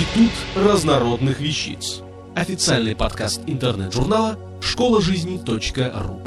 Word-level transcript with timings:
Институт 0.00 0.32
разнородных 0.56 1.40
вещиц. 1.40 2.00
Официальный 2.34 2.96
подкаст 2.96 3.42
интернет-журнала 3.46 4.38
школа 4.62 5.02
жизни.ру. 5.02 6.22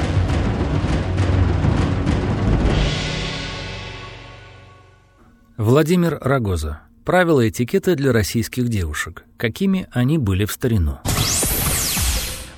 Владимир 5.57 6.20
Рогоза. 6.21 6.82
Правила 7.04 7.50
этикета 7.50 7.96
для 7.96 8.12
российских 8.12 8.70
девушек. 8.70 9.25
Какими 9.38 9.88
они 9.92 10.20
были 10.20 10.46
в 10.46 10.52
старину. 10.52 11.00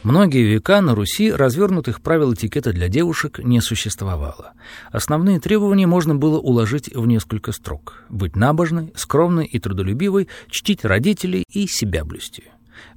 Многие 0.06 0.44
века 0.44 0.82
на 0.82 0.94
Руси 0.94 1.32
развернутых 1.32 2.00
правил 2.00 2.32
этикета 2.36 2.72
для 2.72 2.90
девушек 2.90 3.40
не 3.40 3.60
существовало. 3.60 4.54
Основные 4.92 5.40
требования 5.40 5.88
можно 5.88 6.14
было 6.14 6.38
уложить 6.38 6.96
в 6.96 7.08
несколько 7.08 7.52
строк. 7.52 8.04
Быть 8.10 8.36
набожной, 8.36 8.94
скромной 8.96 9.46
и 9.46 9.58
трудолюбивой, 9.58 10.28
чтить 10.48 10.86
родителей 10.86 11.44
и 11.52 11.66
себя 11.66 12.06
блюсти. 12.06 12.44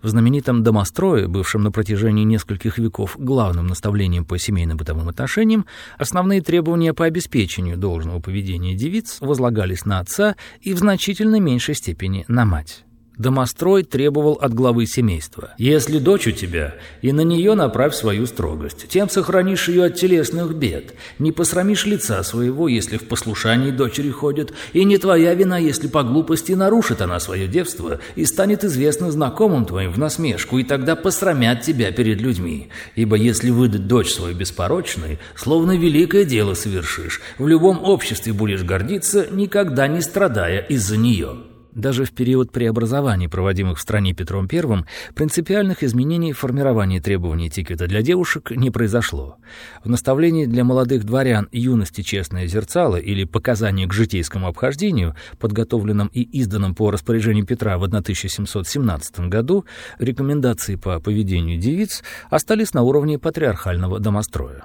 В 0.03 0.09
знаменитом 0.09 0.63
«Домострое», 0.63 1.29
бывшем 1.29 1.63
на 1.63 1.71
протяжении 1.71 2.25
нескольких 2.25 2.77
веков 2.77 3.17
главным 3.19 3.69
наставлением 3.69 4.27
по 4.27 4.37
семейно-бытовым 4.37 5.09
отношениям, 5.09 5.65
основные 5.97 6.43
требования 6.43 6.93
по 6.93 7.07
обеспечению 7.07 7.79
должного 7.79 8.21
поведения 8.21 8.75
девиц 8.75 9.17
возлагались 9.23 9.87
на 9.87 10.01
отца 10.01 10.37
и 10.61 10.75
в 10.75 10.79
значительно 10.79 11.41
меньшей 11.41 11.75
степени 11.75 12.27
на 12.29 12.45
мать. 12.45 12.85
Домострой 13.19 13.83
требовал 13.83 14.35
от 14.35 14.55
главы 14.55 14.87
семейства. 14.87 15.51
«Если 15.59 15.99
дочь 15.99 16.29
у 16.29 16.31
тебя, 16.31 16.77
и 17.03 17.11
на 17.11 17.23
нее 17.23 17.55
направь 17.55 17.97
свою 17.97 18.27
строгость, 18.27 18.87
тем 18.89 19.11
сохранишь 19.11 19.69
ее 19.69 19.87
от 19.87 19.97
телесных 19.97 20.55
бед, 20.55 20.95
не 21.19 21.33
посрамишь 21.33 21.85
лица 21.85 22.23
своего, 22.23 22.69
если 22.69 22.97
в 22.97 23.09
послушании 23.09 23.73
дочери 23.73 24.11
ходят, 24.11 24.53
и 24.73 24.85
не 24.85 24.99
твоя 24.99 25.35
вина, 25.35 25.59
если 25.59 25.89
по 25.89 26.05
глупости 26.05 26.53
нарушит 26.53 27.03
она 27.03 27.19
свое 27.19 27.49
девство 27.49 27.99
и 28.15 28.25
станет 28.25 28.63
известно 28.63 29.11
знакомым 29.11 29.67
твоим 29.67 29.91
в 29.91 29.99
насмешку, 29.99 30.59
и 30.59 30.63
тогда 30.63 30.95
посрамят 30.95 31.63
тебя 31.63 31.91
перед 31.91 32.21
людьми. 32.21 32.69
Ибо 32.95 33.17
если 33.17 33.51
выдать 33.51 33.89
дочь 33.89 34.13
свою 34.13 34.37
беспорочной, 34.37 35.19
словно 35.35 35.77
великое 35.77 36.25
дело 36.25 36.55
совершишь, 36.55 37.21
в 37.37 37.49
любом 37.49 37.83
обществе 37.83 38.33
будешь 38.33 38.63
гордиться, 38.63 39.27
никогда 39.33 39.89
не 39.89 40.03
страдая 40.03 40.61
из-за 40.61 40.97
нее». 40.97 41.39
Даже 41.79 42.05
в 42.05 42.11
период 42.11 42.51
преобразований, 42.51 43.29
проводимых 43.29 43.79
в 43.79 43.81
стране 43.81 44.13
Петром 44.13 44.49
I, 44.53 44.85
принципиальных 45.15 45.85
изменений 45.85 46.33
в 46.33 46.39
формировании 46.39 46.99
требований 46.99 47.47
этикета 47.47 47.87
для 47.87 48.03
девушек 48.03 48.51
не 48.51 48.73
произошло. 48.73 49.37
В 49.85 49.89
наставлении 49.89 50.47
для 50.47 50.65
молодых 50.65 51.05
дворян 51.05 51.49
«Юности 51.53 52.01
честное 52.01 52.49
зерцало» 52.49 52.97
или 52.97 53.23
«Показания 53.23 53.87
к 53.87 53.93
житейскому 53.93 54.49
обхождению», 54.49 55.15
подготовленном 55.39 56.09
и 56.09 56.23
изданном 56.23 56.75
по 56.75 56.91
распоряжению 56.91 57.47
Петра 57.47 57.79
в 57.79 57.85
1717 57.85 59.21
году, 59.29 59.65
рекомендации 60.01 60.75
по 60.75 60.99
поведению 60.99 61.61
девиц 61.61 62.03
остались 62.29 62.75
на 62.75 62.83
уровне 62.83 63.21
патриархального 63.21 64.01
домостроя. 64.01 64.65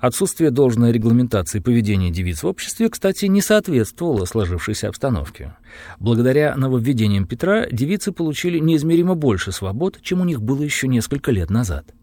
Отсутствие 0.00 0.50
должной 0.50 0.92
регламентации 0.92 1.60
поведения 1.60 2.10
девиц 2.10 2.42
в 2.42 2.46
обществе, 2.46 2.88
кстати, 2.88 3.26
не 3.26 3.42
соответствовало 3.42 4.24
сложившейся 4.24 4.88
обстановке. 4.88 5.54
Благодаря 5.98 6.56
нововведениям 6.56 7.26
Петра 7.26 7.66
девицы 7.70 8.10
получили 8.12 8.58
неизмеримо 8.58 9.14
больше 9.14 9.52
свобод, 9.52 9.98
чем 10.02 10.22
у 10.22 10.24
них 10.24 10.40
было 10.40 10.62
еще 10.62 10.88
несколько 10.88 11.32
лет 11.32 11.50
назад. 11.50 11.94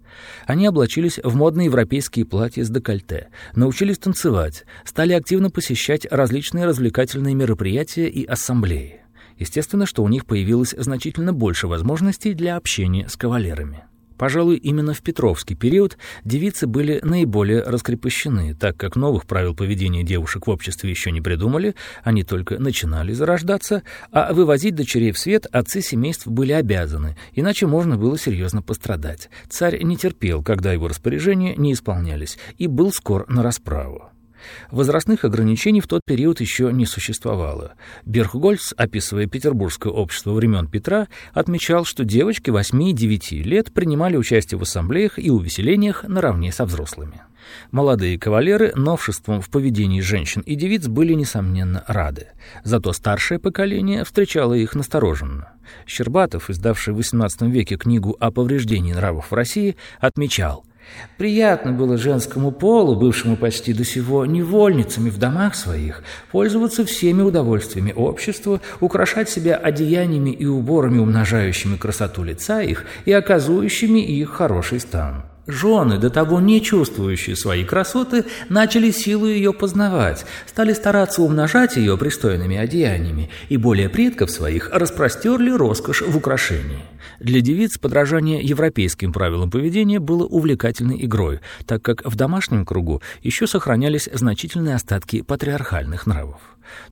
Они 0.45 0.68
облачились 0.68 1.20
в 1.23 1.36
модные 1.36 1.66
европейские 1.66 2.26
платья 2.26 2.64
с 2.64 2.70
декольте, 2.70 3.30
научились 3.56 3.98
танцевать, 3.98 4.66
стали 4.86 5.14
активно 5.14 5.50
посещать 5.50 6.08
различные 6.10 6.66
развлекательные 6.66 7.36
мероприятия 7.36 8.08
и 8.08 8.26
ассамблеи. 8.26 9.02
Естественно, 9.38 9.86
что 9.86 10.04
у 10.04 10.08
них 10.08 10.26
появилось 10.26 10.76
значительно 10.78 11.34
больше 11.34 11.68
возможностей 11.68 12.34
для 12.34 12.56
общения 12.58 13.08
с 13.08 13.16
кавалерами. 13.16 13.84
Пожалуй, 14.18 14.58
именно 14.58 14.94
в 14.94 15.02
Петровский 15.02 15.55
период 15.55 15.98
девицы 16.23 16.67
были 16.67 17.00
наиболее 17.04 17.61
раскрепощены, 17.61 18.55
так 18.55 18.76
как 18.78 18.95
новых 18.95 19.26
правил 19.26 19.55
поведения 19.55 20.04
девушек 20.04 20.48
в 20.48 20.50
обществе 20.50 20.89
еще 20.89 21.11
не 21.11 21.22
придумали, 21.22 21.76
они 22.04 22.23
только 22.23 22.60
начинали 22.60 23.14
зарождаться, 23.14 23.83
а 24.11 24.33
вывозить 24.33 24.76
дочерей 24.76 25.11
в 25.11 25.20
свет 25.20 25.45
отцы 25.52 25.82
семейств 25.82 26.28
были 26.28 26.52
обязаны, 26.52 27.17
иначе 27.33 27.67
можно 27.67 27.98
было 27.98 28.17
серьезно 28.17 28.61
пострадать. 28.61 29.30
Царь 29.50 29.82
не 29.83 29.98
терпел, 29.98 30.44
когда 30.44 30.73
его 30.73 30.88
распоряжения 30.88 31.55
не 31.55 31.73
исполнялись, 31.73 32.38
и 32.58 32.67
был 32.67 32.92
скор 32.92 33.26
на 33.30 33.44
расправу. 33.44 34.11
Возрастных 34.71 35.25
ограничений 35.25 35.81
в 35.81 35.87
тот 35.87 36.02
период 36.05 36.42
еще 36.42 36.71
не 36.71 36.86
существовало. 36.86 37.73
Берхгольц, 38.05 38.73
описывая 38.75 39.27
петербургское 39.27 39.92
общество 39.92 40.33
времен 40.33 40.67
Петра, 40.67 41.08
отмечал, 41.33 41.86
что 41.86 42.03
девочки 42.03 42.49
8-9 42.49 43.43
лет 43.43 43.73
принимали 43.73 44.17
участие 44.17 44.58
в 44.58 44.64
ассамблеях 44.64 45.20
и 45.20 45.30
увеселениях 45.30 46.03
наравне 46.03 46.52
со 46.52 46.65
взрослыми. 46.65 47.21
Молодые 47.71 48.20
кавалеры 48.20 48.73
новшеством 48.75 49.42
в 49.42 49.49
поведении 49.49 50.02
женщин 50.02 50.42
и 50.42 50.55
девиц 50.55 50.87
были, 50.87 51.14
несомненно, 51.14 51.83
рады. 51.87 52.27
Зато 52.64 52.93
старшее 52.93 53.39
поколение 53.39 54.04
встречало 54.04 54.54
их 54.54 54.75
настороженно. 54.75 55.54
Щербатов, 55.86 56.49
издавший 56.49 56.93
в 56.93 56.99
XVIII 56.99 57.49
веке 57.49 57.77
книгу 57.77 58.15
о 58.19 58.31
повреждении 58.31 58.93
нравов 58.93 59.31
в 59.31 59.33
России, 59.33 59.77
отмечал– 59.99 60.65
Приятно 61.17 61.71
было 61.71 61.98
женскому 61.98 62.52
полу, 62.52 62.95
бывшему 62.95 63.37
почти 63.37 63.73
до 63.73 63.83
сего 63.83 64.25
невольницами 64.25 65.09
в 65.09 65.17
домах 65.17 65.55
своих, 65.55 66.03
пользоваться 66.31 66.86
всеми 66.86 67.21
удовольствиями 67.21 67.93
общества, 67.95 68.61
украшать 68.80 69.30
себя 69.30 69.55
одеяниями 69.55 70.30
и 70.30 70.45
уборами, 70.45 70.99
умножающими 70.99 71.77
красоту 71.77 72.23
лица 72.23 72.61
их 72.61 72.86
и 73.05 73.11
оказующими 73.11 73.99
их 73.99 74.30
хороший 74.30 74.80
стан. 74.80 75.23
Жены, 75.48 75.98
до 75.98 76.10
того 76.10 76.42
не 76.42 76.62
чувствующие 76.62 77.38
свои 77.38 77.64
красоты, 77.64 78.26
начали 78.50 78.92
силу 78.92 79.26
ее 79.26 79.54
познавать, 79.54 80.26
стали 80.46 80.74
стараться 80.74 81.22
умножать 81.22 81.78
ее 81.78 81.98
пристойными 81.98 82.58
одеяниями 82.58 83.30
и 83.48 83.56
более 83.56 83.88
предков 83.88 84.30
своих 84.30 84.70
распростерли 84.74 85.52
роскошь 85.52 86.02
в 86.02 86.18
украшении. 86.18 86.84
Для 87.22 87.40
девиц 87.40 87.78
подражание 87.78 88.42
европейским 88.42 89.14
правилам 89.14 89.50
поведения 89.50 90.00
было 90.00 90.26
увлекательной 90.26 91.04
игрой, 91.06 91.40
так 91.66 91.82
как 91.82 92.06
в 92.06 92.16
домашнем 92.16 92.66
кругу 92.66 93.02
еще 93.22 93.48
сохранялись 93.48 94.10
значительные 94.12 94.76
остатки 94.76 95.22
патриархальных 95.22 96.06
нравов. 96.06 96.42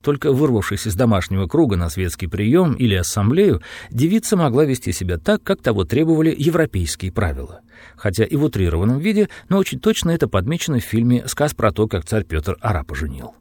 Только 0.02 0.32
вырвавшись 0.32 0.86
из 0.86 0.94
домашнего 0.94 1.46
круга 1.46 1.76
на 1.76 1.88
светский 1.88 2.26
прием 2.26 2.74
или 2.74 2.94
ассамблею, 2.94 3.62
девица 3.90 4.36
могла 4.36 4.64
вести 4.64 4.92
себя 4.92 5.18
так, 5.18 5.42
как 5.42 5.62
того 5.62 5.84
требовали 5.84 6.34
европейские 6.36 7.12
правила. 7.12 7.60
Хотя 7.96 8.24
и 8.24 8.36
в 8.36 8.44
утрированном 8.44 8.98
виде, 8.98 9.28
но 9.48 9.58
очень 9.58 9.80
точно 9.80 10.10
это 10.10 10.28
подмечено 10.28 10.80
в 10.80 10.84
фильме 10.84 11.26
«Сказ 11.26 11.54
про 11.54 11.72
то, 11.72 11.88
как 11.88 12.04
царь 12.04 12.24
Петр 12.24 12.56
арапа 12.60 12.94
женил». 12.94 13.34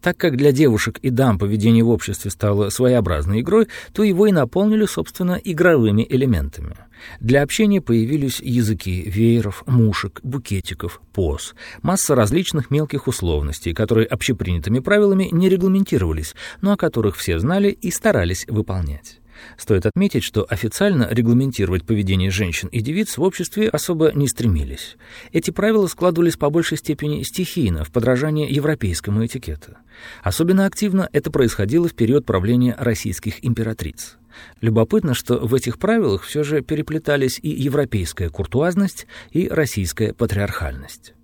Так 0.00 0.16
как 0.16 0.36
для 0.36 0.52
девушек 0.52 0.98
и 1.02 1.10
дам 1.10 1.38
поведение 1.38 1.84
в 1.84 1.90
обществе 1.90 2.30
стало 2.30 2.70
своеобразной 2.70 3.40
игрой, 3.40 3.68
то 3.92 4.02
его 4.02 4.26
и 4.26 4.32
наполнили, 4.32 4.86
собственно, 4.86 5.40
игровыми 5.42 6.06
элементами. 6.08 6.76
Для 7.20 7.42
общения 7.42 7.80
появились 7.80 8.40
языки 8.40 9.02
вееров, 9.02 9.62
мушек, 9.66 10.20
букетиков, 10.22 11.00
поз, 11.12 11.54
масса 11.82 12.14
различных 12.14 12.70
мелких 12.70 13.06
условностей, 13.06 13.72
которые 13.72 14.06
общепринятыми 14.06 14.80
правилами 14.80 15.28
не 15.32 15.48
регламентировались, 15.48 16.34
но 16.60 16.72
о 16.72 16.76
которых 16.76 17.16
все 17.16 17.38
знали 17.38 17.70
и 17.70 17.90
старались 17.90 18.46
выполнять. 18.48 19.19
Стоит 19.56 19.86
отметить, 19.86 20.24
что 20.24 20.46
официально 20.48 21.08
регламентировать 21.10 21.84
поведение 21.84 22.30
женщин 22.30 22.68
и 22.68 22.80
девиц 22.80 23.18
в 23.18 23.22
обществе 23.22 23.68
особо 23.68 24.12
не 24.12 24.28
стремились. 24.28 24.96
Эти 25.32 25.50
правила 25.50 25.86
складывались 25.86 26.36
по 26.36 26.50
большей 26.50 26.78
степени 26.78 27.22
стихийно, 27.22 27.84
в 27.84 27.90
подражание 27.90 28.48
европейскому 28.48 29.24
этикету. 29.24 29.76
Особенно 30.22 30.66
активно 30.66 31.08
это 31.12 31.30
происходило 31.30 31.88
в 31.88 31.94
период 31.94 32.26
правления 32.26 32.74
российских 32.78 33.44
императриц. 33.44 34.16
Любопытно, 34.60 35.14
что 35.14 35.38
в 35.38 35.54
этих 35.54 35.78
правилах 35.78 36.22
все 36.22 36.42
же 36.42 36.62
переплетались 36.62 37.38
и 37.42 37.48
европейская 37.48 38.28
куртуазность, 38.28 39.06
и 39.30 39.48
российская 39.48 40.14
патриархальность. 40.14 41.14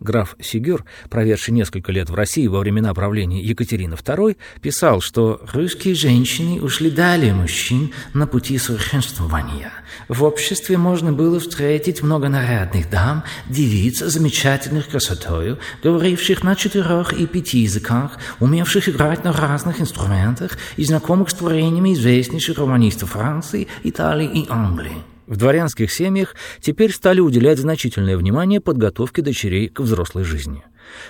Граф 0.00 0.36
Сигюр, 0.40 0.84
проведший 1.10 1.54
несколько 1.54 1.92
лет 1.92 2.10
в 2.10 2.14
России 2.14 2.46
во 2.46 2.60
времена 2.60 2.92
правления 2.94 3.42
Екатерины 3.42 3.94
II, 3.94 4.36
писал, 4.60 5.00
что 5.00 5.40
«русские 5.52 5.94
женщины 5.94 6.60
ушли 6.60 6.90
далее 6.90 7.34
мужчин 7.34 7.92
на 8.14 8.26
пути 8.26 8.58
совершенствования. 8.58 9.72
В 10.08 10.24
обществе 10.24 10.76
можно 10.76 11.12
было 11.12 11.40
встретить 11.40 12.02
много 12.02 12.28
нарядных 12.28 12.90
дам, 12.90 13.24
девиц, 13.48 13.98
замечательных 13.98 14.88
красотою, 14.88 15.58
говоривших 15.82 16.42
на 16.42 16.54
четырех 16.54 17.12
и 17.12 17.26
пяти 17.26 17.60
языках, 17.60 18.18
умевших 18.40 18.88
играть 18.88 19.24
на 19.24 19.32
разных 19.32 19.80
инструментах 19.80 20.58
и 20.76 20.84
знакомых 20.84 21.30
с 21.30 21.34
творениями 21.34 21.94
известнейших 21.94 22.58
романистов 22.58 23.10
Франции, 23.10 23.68
Италии 23.82 24.42
и 24.42 24.46
Англии. 24.48 25.15
В 25.26 25.36
дворянских 25.36 25.90
семьях 25.90 26.34
теперь 26.60 26.92
стали 26.92 27.20
уделять 27.20 27.58
значительное 27.58 28.16
внимание 28.16 28.60
подготовке 28.60 29.22
дочерей 29.22 29.68
к 29.68 29.80
взрослой 29.80 30.22
жизни. 30.22 30.62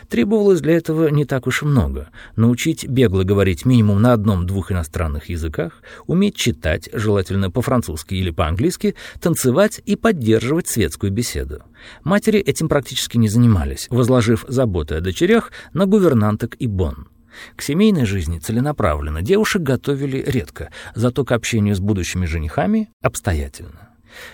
Требовалось 0.08 0.62
для 0.62 0.76
этого 0.76 1.08
не 1.08 1.26
так 1.26 1.46
уж 1.46 1.62
и 1.62 1.66
много. 1.66 2.08
Научить 2.34 2.86
бегло 2.88 3.24
говорить 3.24 3.66
минимум 3.66 4.00
на 4.00 4.14
одном-двух 4.14 4.72
иностранных 4.72 5.28
языках, 5.28 5.82
уметь 6.06 6.34
читать, 6.34 6.88
желательно 6.94 7.50
по-французски 7.50 8.14
или 8.14 8.30
по-английски, 8.30 8.94
танцевать 9.20 9.82
и 9.84 9.96
поддерживать 9.96 10.68
светскую 10.68 11.12
беседу. 11.12 11.62
Матери 12.02 12.40
этим 12.40 12.70
практически 12.70 13.18
не 13.18 13.28
занимались, 13.28 13.86
возложив 13.90 14.46
заботы 14.48 14.94
о 14.94 15.00
дочерях 15.02 15.52
на 15.74 15.84
гувернанток 15.84 16.56
и 16.58 16.66
бон. 16.66 17.08
К 17.54 17.60
семейной 17.60 18.06
жизни 18.06 18.38
целенаправленно 18.38 19.20
девушек 19.20 19.60
готовили 19.60 20.24
редко, 20.26 20.70
зато 20.94 21.22
к 21.22 21.32
общению 21.32 21.76
с 21.76 21.80
будущими 21.80 22.24
женихами 22.24 22.88
обстоятельно. 23.02 23.85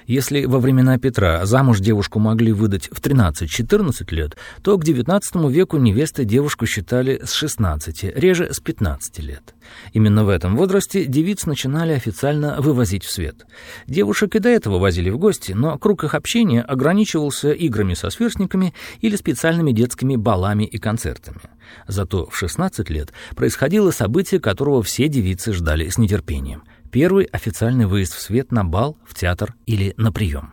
Если 0.07 0.45
во 0.45 0.59
времена 0.59 0.99
Петра 0.99 1.45
замуж 1.47 1.81
девушку 1.81 2.19
могли 2.19 2.53
выдать 2.53 2.89
в 2.93 3.01
13-14 3.01 4.15
лет, 4.15 4.37
то 4.63 4.77
к 4.77 4.85
XIX 4.85 5.21
веку 5.51 5.79
невестой 5.79 6.25
девушку 6.25 6.67
считали 6.67 7.21
с 7.25 7.33
16, 7.33 8.05
реже 8.17 8.53
с 8.53 8.61
15 8.61 9.19
лет. 9.21 9.55
Именно 9.93 10.25
в 10.25 10.29
этом 10.29 10.57
возрасте 10.57 11.05
девиц 11.05 11.47
начинали 11.47 11.93
официально 11.93 12.61
вывозить 12.61 13.05
в 13.05 13.11
свет. 13.11 13.47
Девушек 13.87 14.35
и 14.37 14.39
до 14.39 14.49
этого 14.49 14.79
возили 14.79 15.11
в 15.11 15.19
гости, 15.19 15.53
но 15.53 15.79
круг 15.79 16.05
их 16.05 16.15
общения 16.15 16.63
ограничивался 16.63 17.53
играми 17.53 17.95
со 17.95 18.11
сверстниками 18.11 18.75
или 19.01 19.17
специальными 19.17 19.73
детскими 19.73 20.17
балами 20.17 20.65
и 20.65 20.79
концертами. 20.79 21.41
Зато 21.87 22.27
в 22.27 22.37
16 22.37 22.91
лет 22.91 23.13
происходило 23.35 23.91
событие, 23.91 24.41
которого 24.41 24.83
все 24.83 25.09
девицы 25.09 25.53
ждали 25.53 25.89
с 25.89 25.99
нетерпением— 25.99 26.65
Первый 26.93 27.25
официальный 27.25 27.87
выезд 27.87 28.13
в 28.13 28.21
свет 28.21 28.53
на 28.53 28.65
бал, 28.65 28.99
в 29.07 29.15
театр 29.15 29.55
или 29.65 29.95
на 29.97 30.13
прием. 30.13 30.53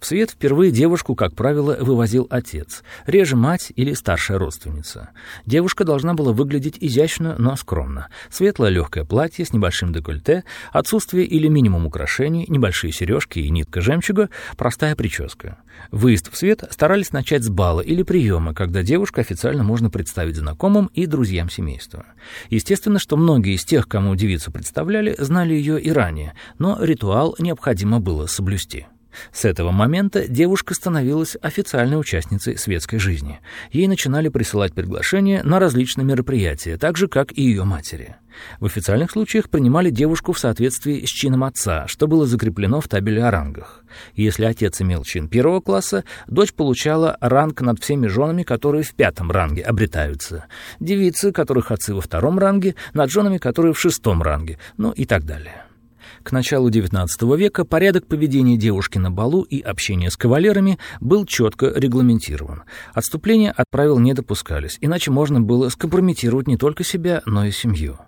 В 0.00 0.06
свет 0.06 0.30
впервые 0.30 0.70
девушку, 0.70 1.14
как 1.14 1.34
правило, 1.34 1.76
вывозил 1.80 2.26
отец, 2.30 2.82
реже 3.06 3.36
мать 3.36 3.72
или 3.76 3.92
старшая 3.92 4.38
родственница. 4.38 5.10
Девушка 5.46 5.84
должна 5.84 6.14
была 6.14 6.32
выглядеть 6.32 6.76
изящно, 6.80 7.36
но 7.38 7.56
скромно. 7.56 8.08
Светлое 8.30 8.70
легкое 8.70 9.04
платье 9.04 9.44
с 9.44 9.52
небольшим 9.52 9.92
декольте, 9.92 10.44
отсутствие 10.72 11.26
или 11.26 11.48
минимум 11.48 11.86
украшений, 11.86 12.46
небольшие 12.48 12.92
сережки 12.92 13.38
и 13.38 13.50
нитка 13.50 13.80
жемчуга, 13.80 14.30
простая 14.56 14.96
прическа. 14.96 15.58
Выезд 15.90 16.32
в 16.32 16.36
свет 16.36 16.64
старались 16.70 17.12
начать 17.12 17.42
с 17.44 17.48
бала 17.48 17.80
или 17.80 18.02
приема, 18.02 18.54
когда 18.54 18.82
девушка 18.82 19.20
официально 19.20 19.62
можно 19.62 19.90
представить 19.90 20.36
знакомым 20.36 20.90
и 20.94 21.06
друзьям 21.06 21.50
семейства. 21.50 22.06
Естественно, 22.50 22.98
что 22.98 23.16
многие 23.16 23.54
из 23.54 23.64
тех, 23.64 23.88
кому 23.88 24.14
девицу 24.14 24.52
представляли, 24.52 25.14
знали 25.18 25.54
ее 25.54 25.80
и 25.80 25.90
ранее, 25.90 26.34
но 26.58 26.78
ритуал 26.82 27.34
необходимо 27.38 28.00
было 28.00 28.26
соблюсти. 28.26 28.86
С 29.32 29.44
этого 29.44 29.70
момента 29.70 30.26
девушка 30.28 30.74
становилась 30.74 31.36
официальной 31.40 31.98
участницей 31.98 32.56
светской 32.56 32.98
жизни. 32.98 33.40
Ей 33.70 33.86
начинали 33.86 34.28
присылать 34.28 34.74
приглашения 34.74 35.42
на 35.42 35.58
различные 35.58 36.04
мероприятия, 36.04 36.76
так 36.76 36.96
же, 36.96 37.08
как 37.08 37.32
и 37.36 37.42
ее 37.42 37.64
матери. 37.64 38.16
В 38.60 38.66
официальных 38.66 39.10
случаях 39.10 39.50
принимали 39.50 39.90
девушку 39.90 40.32
в 40.32 40.38
соответствии 40.38 41.04
с 41.04 41.08
чином 41.08 41.44
отца, 41.44 41.86
что 41.86 42.06
было 42.06 42.26
закреплено 42.26 42.80
в 42.80 42.88
табеле 42.88 43.24
о 43.24 43.30
рангах. 43.30 43.84
Если 44.14 44.44
отец 44.44 44.80
имел 44.80 45.04
чин 45.04 45.28
первого 45.28 45.60
класса, 45.60 46.04
дочь 46.26 46.52
получала 46.52 47.16
ранг 47.20 47.60
над 47.60 47.80
всеми 47.80 48.06
женами, 48.06 48.42
которые 48.42 48.84
в 48.84 48.94
пятом 48.94 49.30
ранге 49.30 49.62
обретаются. 49.62 50.46
Девицы, 50.80 51.32
которых 51.32 51.70
отцы 51.70 51.94
во 51.94 52.00
втором 52.00 52.38
ранге, 52.38 52.74
над 52.94 53.10
женами, 53.10 53.38
которые 53.38 53.74
в 53.74 53.80
шестом 53.80 54.22
ранге, 54.22 54.58
ну 54.76 54.90
и 54.92 55.04
так 55.04 55.24
далее. 55.24 55.64
К 56.22 56.32
началу 56.32 56.70
XIX 56.70 57.06
века 57.36 57.64
порядок 57.64 58.06
поведения 58.06 58.56
девушки 58.56 58.98
на 58.98 59.10
балу 59.10 59.42
и 59.42 59.60
общения 59.60 60.10
с 60.10 60.16
кавалерами 60.16 60.78
был 61.00 61.26
четко 61.26 61.72
регламентирован. 61.74 62.62
Отступления 62.94 63.50
от 63.50 63.66
правил 63.70 63.98
не 63.98 64.14
допускались, 64.14 64.78
иначе 64.80 65.10
можно 65.10 65.40
было 65.40 65.68
скомпрометировать 65.68 66.46
не 66.46 66.56
только 66.56 66.84
себя, 66.84 67.22
но 67.26 67.44
и 67.44 67.50
семью. 67.50 67.98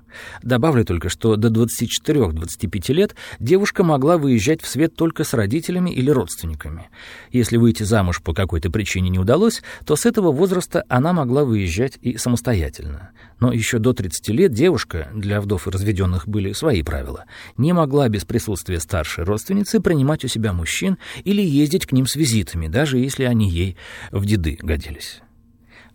Добавлю 0.43 0.84
только, 0.84 1.08
что 1.08 1.37
до 1.37 1.49
24-25 1.49 2.93
лет 2.93 3.14
девушка 3.38 3.84
могла 3.84 4.19
выезжать 4.19 4.62
в 4.62 4.69
свет 4.69 4.94
только 4.94 5.25
с 5.25 5.34
родителями 5.34 5.90
или 5.90 6.11
родственниками. 6.11 6.88
Если 7.31 7.56
выйти 7.56 7.82
замуж 7.82 8.22
по 8.22 8.34
какой-то 8.34 8.70
причине 8.70 9.11
не 9.11 9.19
удалось, 9.19 9.62
то 9.84 9.96
с 9.96 10.06
этого 10.06 10.32
возраста 10.32 10.84
она 10.88 11.12
могла 11.12 11.44
выезжать 11.44 11.99
и 12.00 12.16
самостоятельно. 12.16 13.11
Но 13.40 13.52
еще 13.52 13.78
до 13.78 13.93
30 13.93 14.28
лет 14.28 14.52
девушка, 14.52 15.08
для 15.14 15.40
вдов 15.40 15.66
и 15.66 15.70
разведенных 15.70 16.28
были 16.28 16.52
свои 16.52 16.82
правила, 16.82 17.25
не 17.56 17.72
могла 17.72 18.08
без 18.08 18.25
присутствия 18.25 18.81
старшей 18.81 19.25
родственницы 19.25 19.81
принимать 19.81 20.25
у 20.25 20.28
себя 20.28 20.52
мужчин 20.52 20.99
или 21.25 21.43
ездить 21.43 21.87
к 21.87 21.93
ним 21.93 22.06
с 22.06 22.17
визитами, 22.17 22.69
даже 22.69 22.99
если 22.99 23.25
они 23.25 23.50
ей 23.50 23.76
в 24.10 24.25
деды 24.25 24.58
годились. 24.60 25.24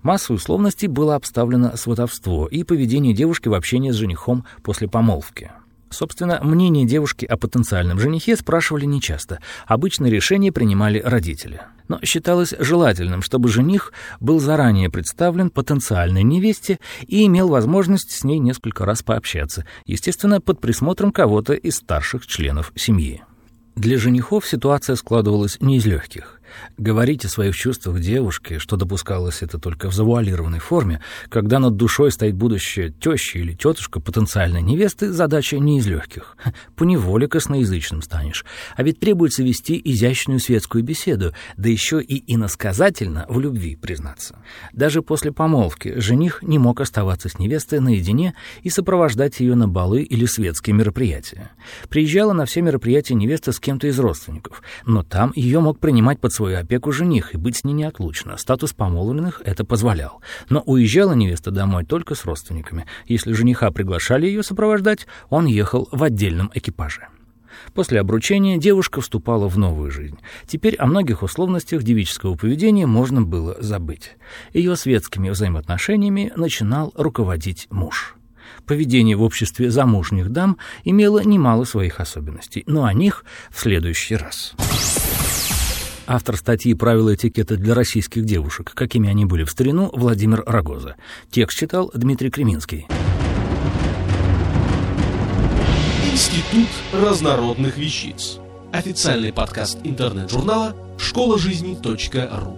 Массой 0.01 0.35
условностей 0.35 0.87
было 0.87 1.15
обставлено 1.15 1.75
сватовство 1.75 2.47
и 2.47 2.63
поведение 2.63 3.13
девушки 3.13 3.49
в 3.49 3.53
общении 3.53 3.91
с 3.91 3.95
женихом 3.95 4.45
после 4.63 4.87
помолвки. 4.87 5.51
Собственно, 5.89 6.39
мнение 6.43 6.85
девушки 6.85 7.25
о 7.25 7.35
потенциальном 7.35 7.99
женихе 7.99 8.35
спрашивали 8.35 8.85
нечасто. 8.85 9.39
Обычно 9.65 10.05
решение 10.05 10.51
принимали 10.51 10.99
родители. 10.99 11.61
Но 11.87 11.99
считалось 12.03 12.53
желательным, 12.59 13.23
чтобы 13.23 13.49
жених 13.49 13.91
был 14.19 14.39
заранее 14.39 14.91
представлен 14.91 15.49
потенциальной 15.49 16.23
невесте 16.23 16.79
и 17.07 17.25
имел 17.25 17.49
возможность 17.49 18.11
с 18.11 18.23
ней 18.23 18.37
несколько 18.37 18.85
раз 18.85 19.01
пообщаться, 19.01 19.65
естественно, 19.85 20.39
под 20.39 20.61
присмотром 20.61 21.11
кого-то 21.11 21.53
из 21.53 21.77
старших 21.77 22.27
членов 22.27 22.71
семьи. 22.75 23.23
Для 23.75 23.97
женихов 23.97 24.45
ситуация 24.45 24.95
складывалась 24.95 25.57
не 25.59 25.77
из 25.77 25.85
легких. 25.85 26.38
Говорить 26.77 27.25
о 27.25 27.29
своих 27.29 27.55
чувствах 27.55 27.99
девушке, 27.99 28.59
что 28.59 28.75
допускалось 28.75 29.41
это 29.41 29.59
только 29.59 29.89
в 29.89 29.93
завуалированной 29.93 30.59
форме, 30.59 31.01
когда 31.29 31.59
над 31.59 31.75
душой 31.75 32.11
стоит 32.11 32.35
будущая 32.35 32.89
теща 32.89 33.39
или 33.39 33.53
тетушка 33.53 33.99
потенциальной 33.99 34.61
невесты, 34.61 35.11
задача 35.11 35.59
не 35.59 35.79
из 35.79 35.87
легких. 35.87 36.37
Поневоле 36.75 37.27
косноязычным 37.27 38.01
станешь. 38.01 38.45
А 38.75 38.83
ведь 38.83 38.99
требуется 38.99 39.43
вести 39.43 39.79
изящную 39.83 40.39
светскую 40.39 40.83
беседу, 40.83 41.33
да 41.57 41.69
еще 41.69 42.01
и 42.01 42.23
иносказательно 42.33 43.25
в 43.29 43.39
любви 43.39 43.75
признаться. 43.75 44.39
Даже 44.73 45.01
после 45.01 45.31
помолвки 45.31 45.99
жених 45.99 46.41
не 46.41 46.59
мог 46.59 46.81
оставаться 46.81 47.29
с 47.29 47.39
невестой 47.39 47.79
наедине 47.79 48.33
и 48.63 48.69
сопровождать 48.69 49.39
ее 49.39 49.55
на 49.55 49.67
балы 49.67 50.01
или 50.01 50.25
светские 50.25 50.75
мероприятия. 50.75 51.51
Приезжала 51.89 52.33
на 52.33 52.45
все 52.45 52.61
мероприятия 52.61 53.15
невеста 53.15 53.51
с 53.51 53.59
кем-то 53.59 53.87
из 53.87 53.99
родственников, 53.99 54.61
но 54.85 55.03
там 55.03 55.31
ее 55.35 55.59
мог 55.59 55.79
принимать 55.79 56.19
под 56.19 56.33
свою 56.39 56.57
опеку 56.57 56.93
жених 56.93 57.33
и 57.33 57.37
быть 57.37 57.57
с 57.57 57.63
ней 57.65 57.73
неотлучно. 57.73 58.37
Статус 58.37 58.71
помолвленных 58.71 59.41
это 59.43 59.65
позволял. 59.65 60.21
Но 60.47 60.61
уезжала 60.61 61.11
невеста 61.11 61.51
домой 61.51 61.83
только 61.83 62.15
с 62.15 62.23
родственниками. 62.23 62.85
Если 63.07 63.33
жениха 63.33 63.71
приглашали 63.71 64.25
ее 64.25 64.41
сопровождать, 64.41 65.05
он 65.29 65.47
ехал 65.47 65.89
в 65.91 66.01
отдельном 66.01 66.49
экипаже. 66.53 67.09
После 67.73 67.99
обручения 67.99 68.57
девушка 68.57 69.01
вступала 69.01 69.49
в 69.49 69.57
новую 69.57 69.91
жизнь. 69.91 70.17
Теперь 70.47 70.77
о 70.77 70.85
многих 70.85 71.23
условностях 71.23 71.83
девического 71.83 72.35
поведения 72.35 72.85
можно 72.85 73.21
было 73.21 73.57
забыть. 73.59 74.15
Ее 74.53 74.77
светскими 74.77 75.29
взаимоотношениями 75.31 76.31
начинал 76.37 76.93
руководить 76.95 77.67
муж. 77.69 78.15
Поведение 78.65 79.17
в 79.17 79.23
обществе 79.23 79.71
замужних 79.71 80.29
дам 80.29 80.57
имело 80.85 81.21
немало 81.21 81.65
своих 81.65 81.99
особенностей, 81.99 82.63
но 82.65 82.85
о 82.85 82.93
них 82.93 83.25
в 83.51 83.59
следующий 83.59 84.15
раз 84.15 84.55
автор 86.09 86.35
статьи 86.35 86.73
«Правила 86.73 87.13
этикета 87.13 87.55
для 87.55 87.75
российских 87.75 88.25
девушек. 88.25 88.71
Какими 88.73 89.09
они 89.09 89.25
были 89.25 89.43
в 89.43 89.51
старину» 89.51 89.91
Владимир 89.93 90.43
Рогоза. 90.45 90.95
Текст 91.29 91.59
читал 91.59 91.91
Дмитрий 91.93 92.31
Креминский. 92.31 92.87
Институт 96.11 96.67
разнородных 96.91 97.77
вещиц. 97.77 98.39
Официальный 98.73 99.31
подкаст 99.31 99.77
интернет-журнала 99.83 100.75
школа 100.97 101.37
жизни 101.37 101.77
.ру. 101.81 102.57